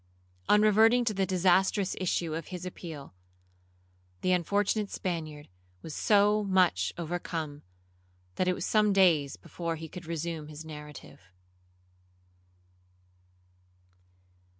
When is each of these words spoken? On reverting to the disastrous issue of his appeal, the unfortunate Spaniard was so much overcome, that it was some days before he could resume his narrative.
On 0.49 0.63
reverting 0.63 1.05
to 1.05 1.13
the 1.13 1.27
disastrous 1.27 1.95
issue 2.01 2.33
of 2.33 2.47
his 2.47 2.65
appeal, 2.65 3.13
the 4.21 4.31
unfortunate 4.31 4.89
Spaniard 4.89 5.47
was 5.83 5.93
so 5.93 6.43
much 6.43 6.91
overcome, 6.97 7.61
that 8.33 8.47
it 8.47 8.55
was 8.55 8.65
some 8.65 8.93
days 8.93 9.37
before 9.37 9.75
he 9.75 9.87
could 9.87 10.07
resume 10.07 10.47
his 10.47 10.65
narrative. 10.65 11.21